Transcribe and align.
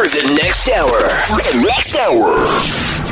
for 0.00 0.08
the 0.08 0.34
next 0.34 0.70
hour. 0.70 1.08
For 1.28 1.42
the 1.42 1.62
next 1.62 1.94
hour. 1.96 3.09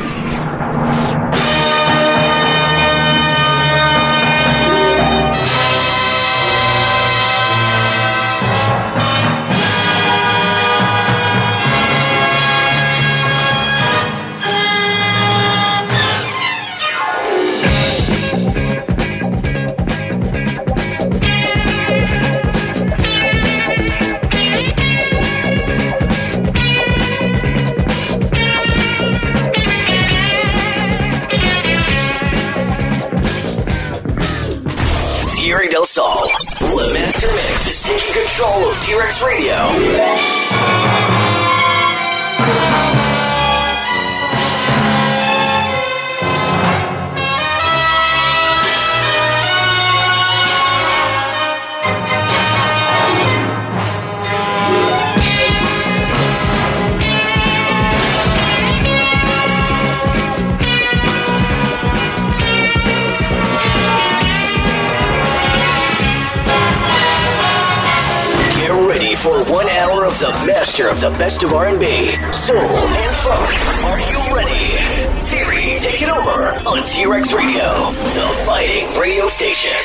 Control 38.39 38.69
of 38.69 38.81
T-Rex 38.81 39.21
Radio. 39.21 40.98
For 69.19 69.43
one 69.51 69.67
hour 69.67 70.05
of 70.05 70.17
the 70.19 70.29
master 70.47 70.87
of 70.87 71.01
the 71.01 71.09
best 71.19 71.43
of 71.43 71.53
R&B, 71.53 72.07
soul, 72.31 72.57
and 72.57 73.15
funk. 73.17 73.83
Are 73.83 73.99
you 73.99 74.33
ready? 74.33 75.23
Theory, 75.25 75.77
take 75.77 76.01
it 76.01 76.07
over 76.07 76.55
on 76.65 76.83
T-Rex 76.87 77.33
Radio, 77.33 77.91
the 78.15 78.43
biting 78.47 78.97
radio 78.97 79.27
station. 79.27 79.75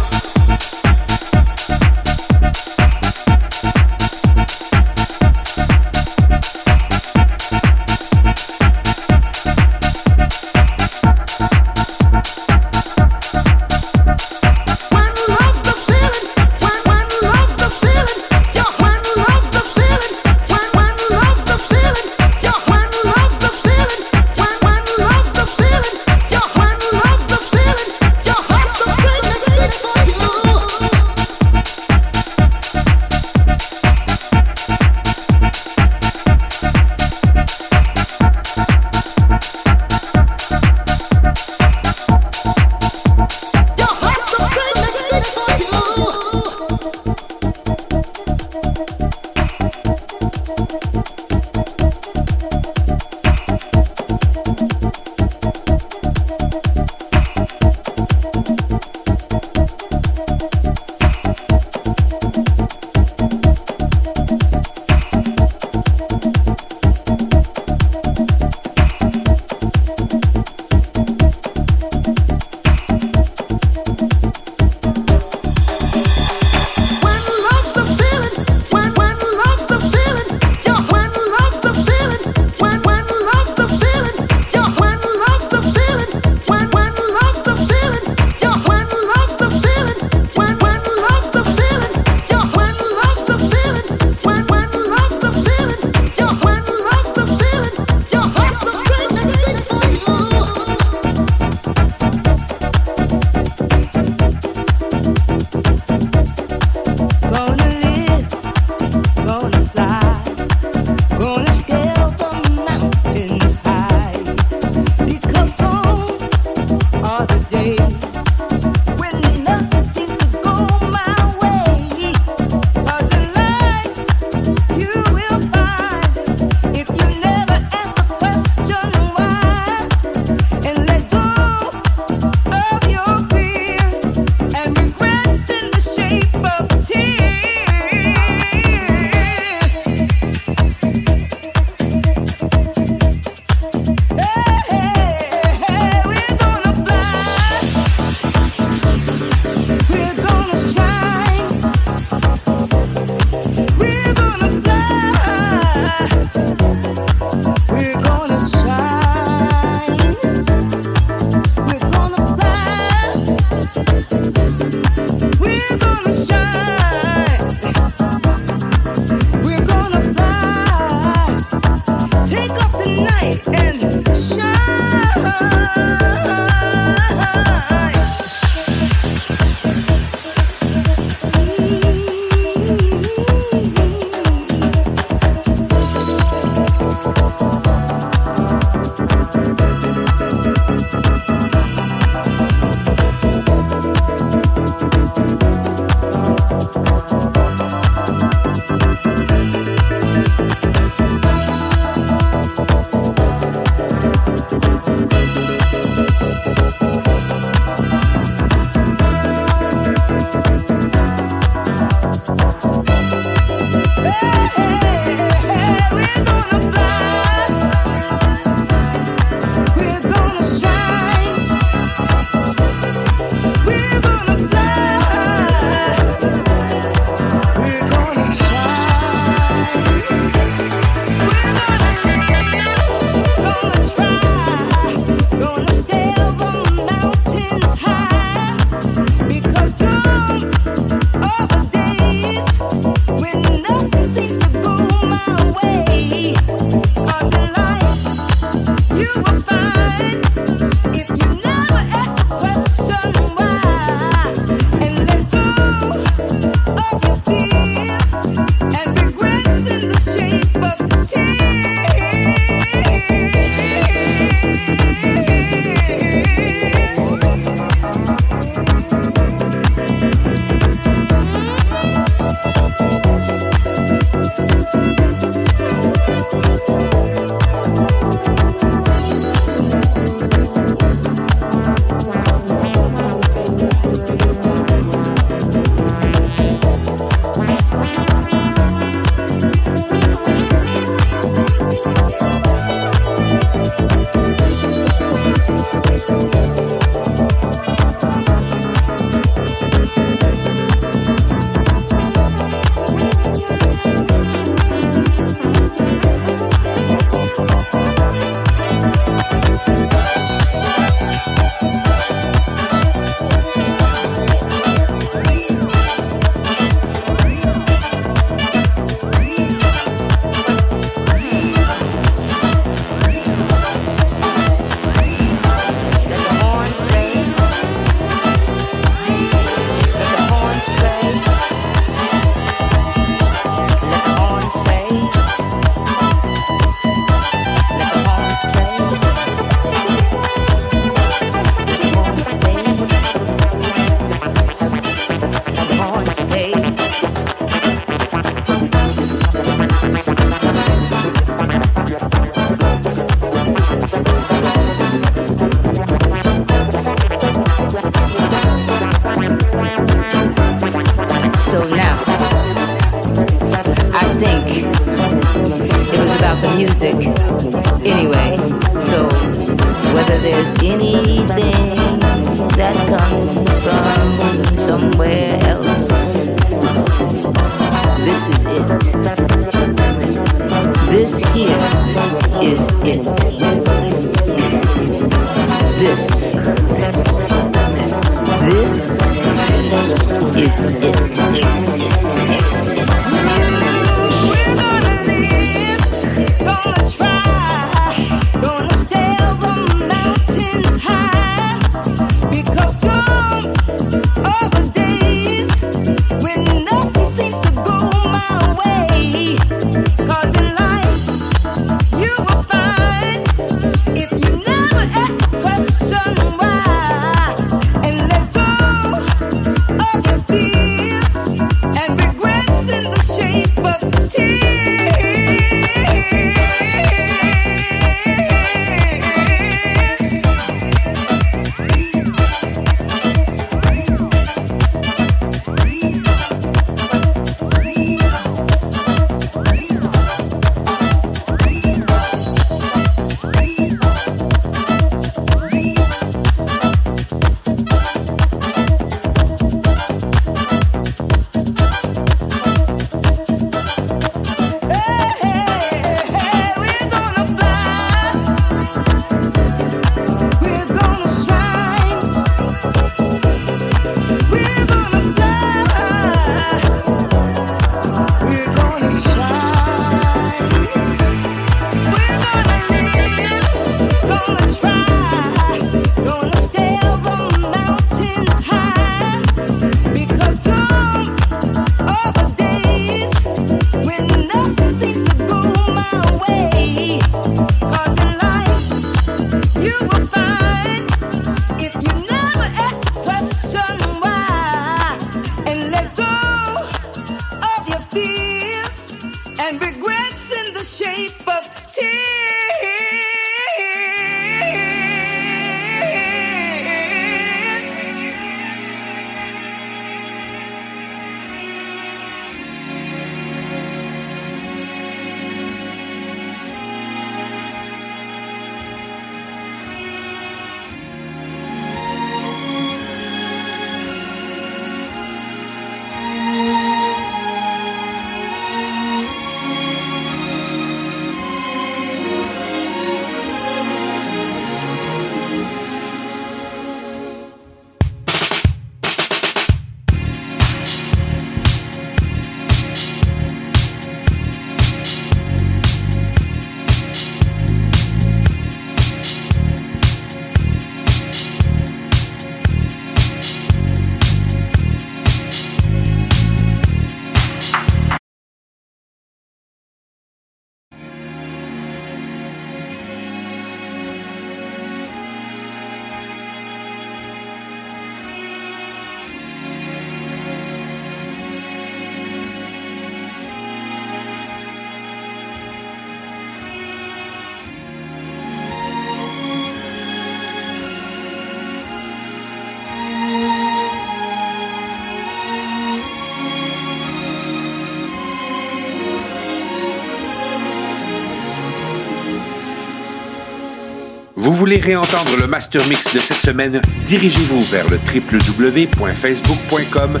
Vous 594.30 594.36
voulez 594.36 594.58
réentendre 594.58 595.16
le 595.20 595.26
master 595.26 595.60
mix 595.66 595.92
de 595.92 595.98
cette 595.98 596.18
semaine? 596.18 596.62
Dirigez-vous 596.84 597.40
vers 597.40 597.68
le 597.68 597.78
www.facebook.com 597.78 600.00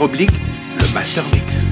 oblique 0.00 0.32
le 0.80 0.94
master 0.94 1.22
mix. 1.34 1.68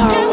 Coffee 0.00 0.29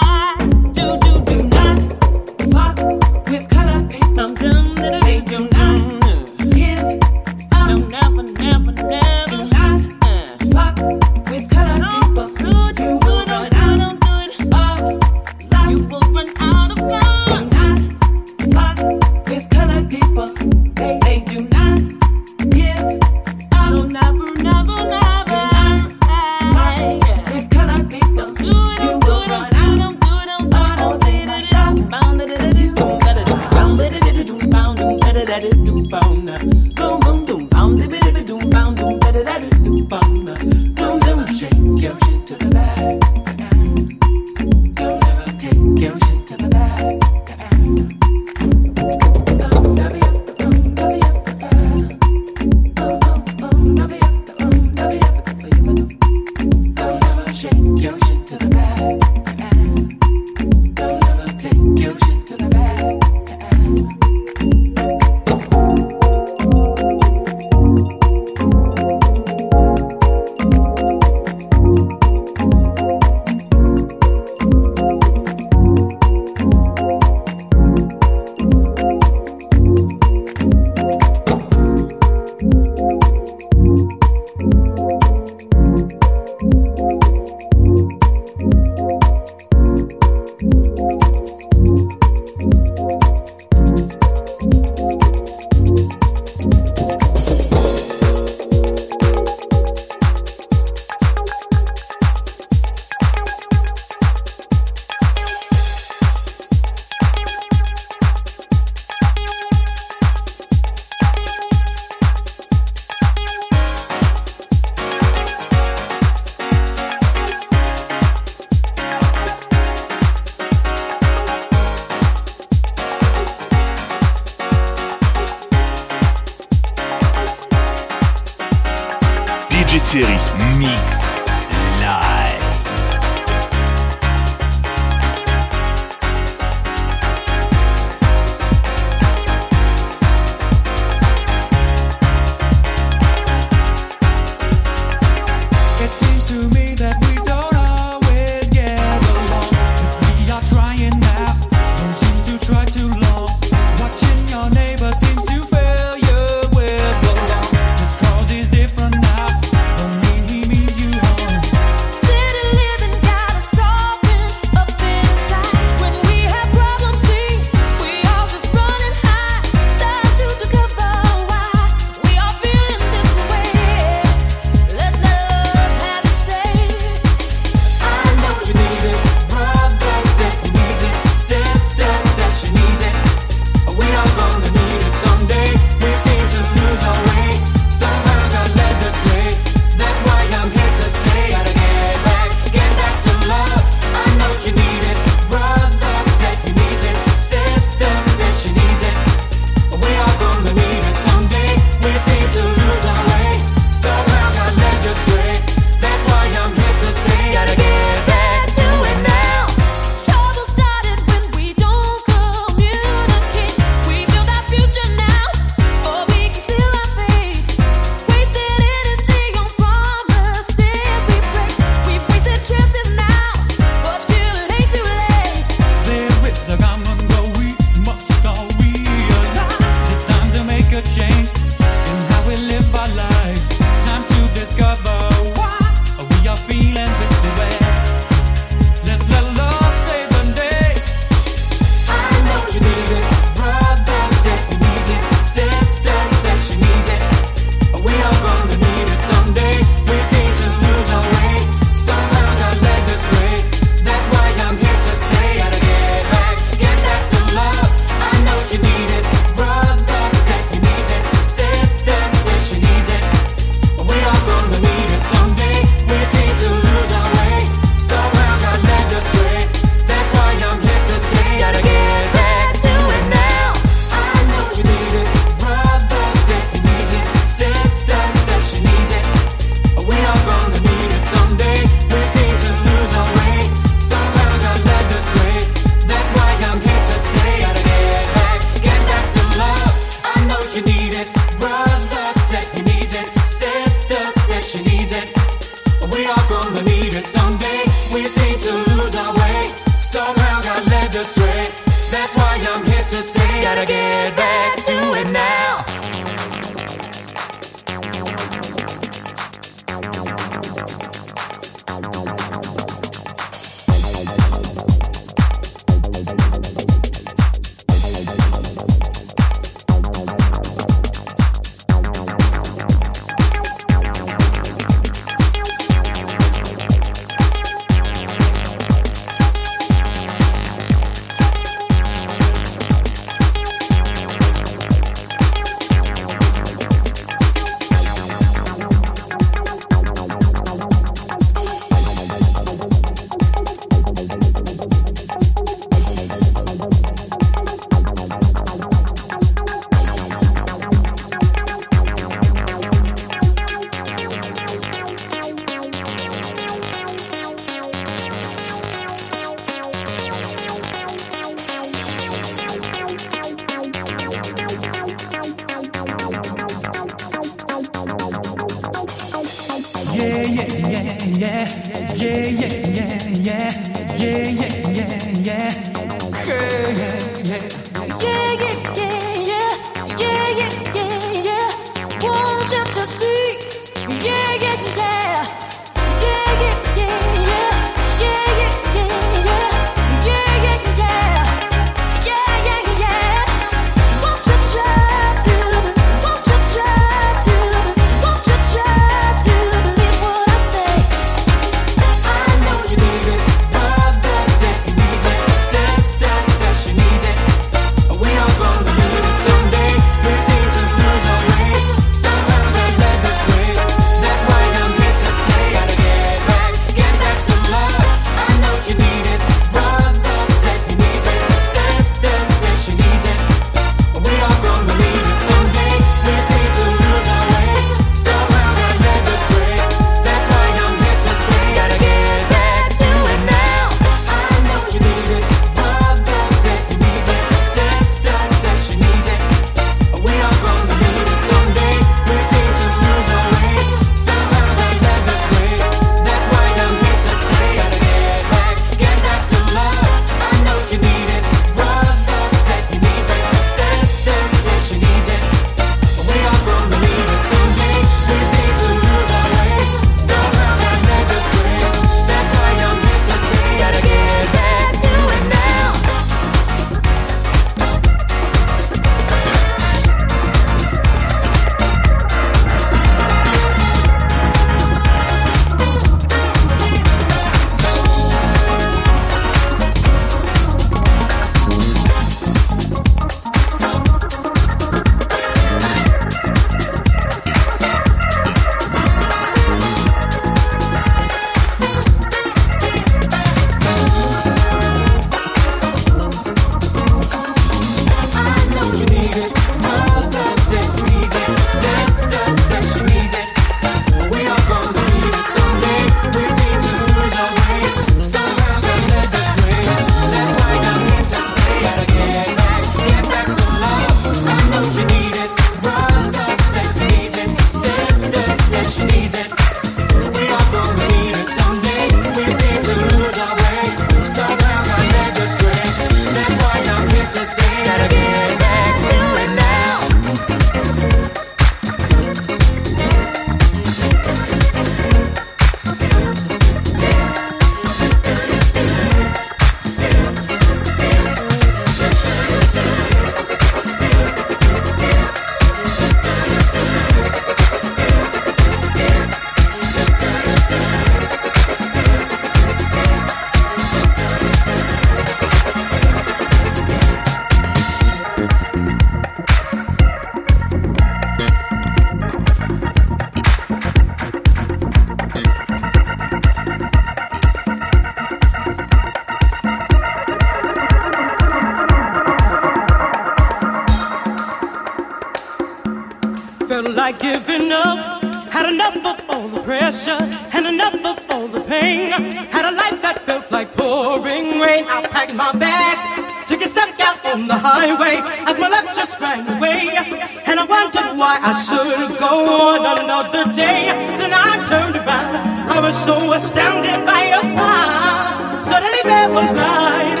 why 590.96 591.18
I 591.22 591.32
should 591.46 591.98
go 592.00 592.14
on 592.50 592.64
another 592.64 593.24
day. 593.32 593.68
Then 594.00 594.12
I 594.12 594.42
turned 594.50 594.76
around, 594.76 595.12
I 595.56 595.60
was 595.60 595.76
so 595.76 595.96
astounded 596.12 596.84
by 596.84 597.00
your 597.12 597.24
smile. 597.32 598.42
Suddenly 598.42 598.82
there 598.82 599.10
was 599.16 599.30
light. 599.36 600.00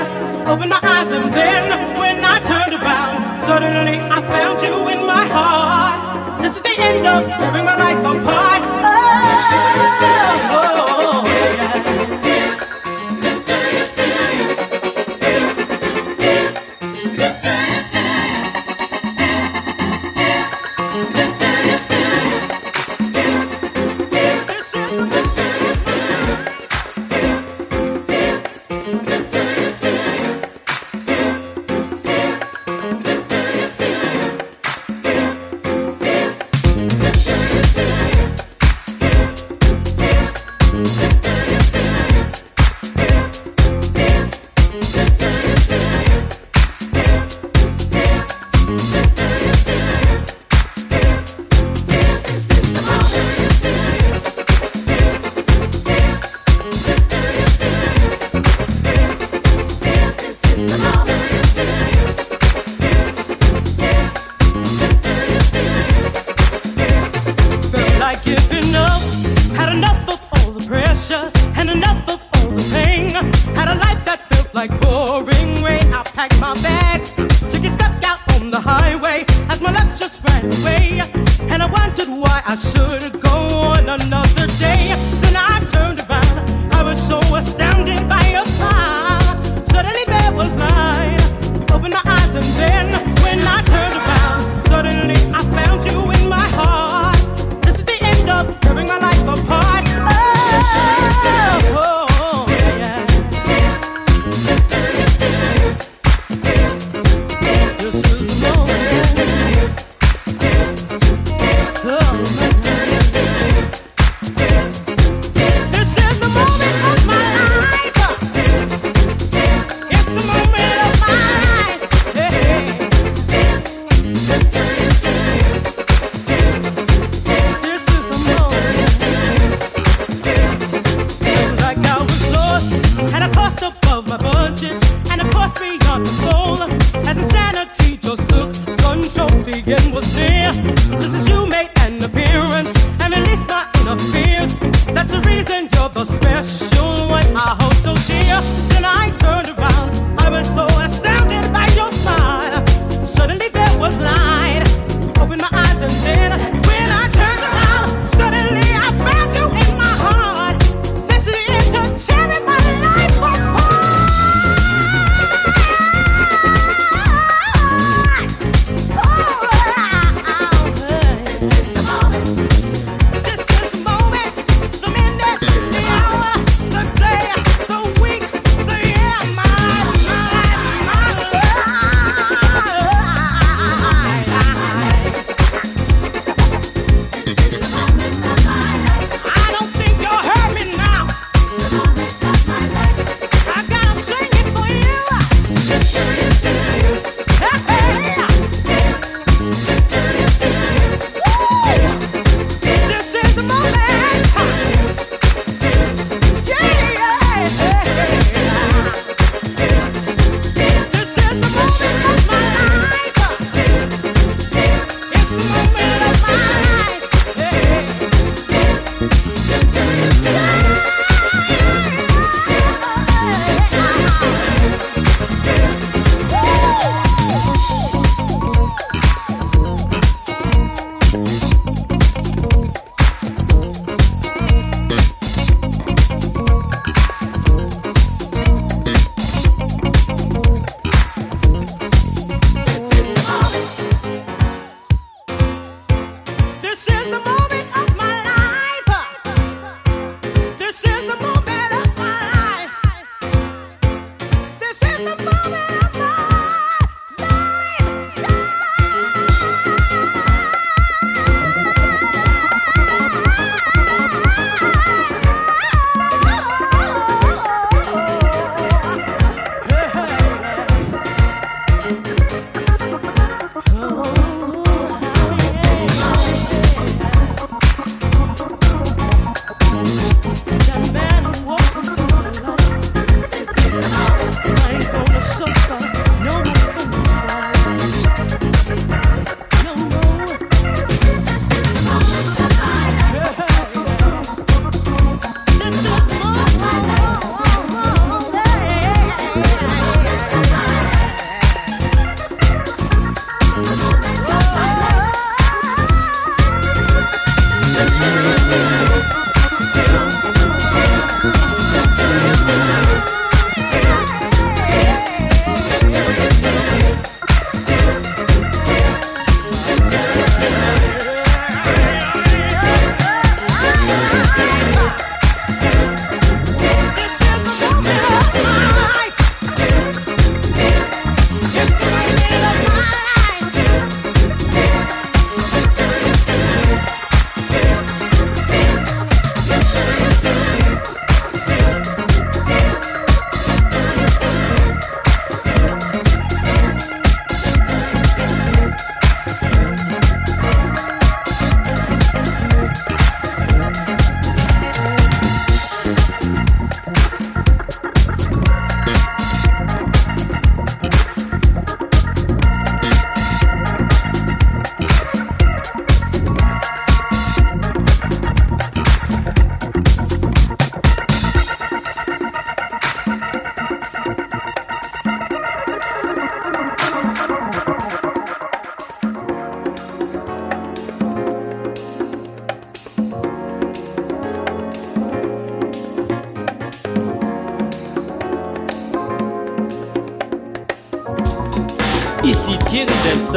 Opened 0.50 0.70
my 0.70 0.80
eyes 0.82 1.10
and 1.10 1.30
then 1.32 1.64
when 2.00 2.24
I 2.24 2.36
turned 2.50 2.74
around, 2.80 3.14
suddenly 3.46 3.98
I 4.16 4.18
found 4.32 4.62
you 4.62 4.74
in 4.94 5.00
my 5.06 5.24
heart. 5.36 5.96
This 6.42 6.56
is 6.56 6.62
the 6.62 6.74
end 6.88 7.06
of 7.06 7.22
tearing 7.38 7.64
my 7.64 7.76
life 7.76 8.00
apart. 8.00 8.62
Oh, 8.86 9.46
oh, 10.56 10.65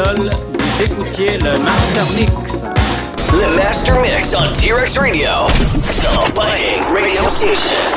Vous 0.02 0.82
écoutiez 0.82 1.38
le 1.40 1.58
Master 1.60 2.06
Mix. 2.16 2.32
The 3.32 3.58
Master 3.58 4.00
Mix 4.00 4.34
on 4.34 4.54
T-Rex 4.54 4.98
Radio, 4.98 5.48
the 5.48 6.34
Buying 6.34 6.82
Radio 6.94 7.28
Station. 7.28 7.89